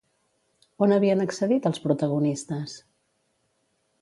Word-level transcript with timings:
On 0.85 0.95
havien 0.95 1.21
accedit 1.27 1.69
els 1.71 1.83
protagonistes? 1.87 2.75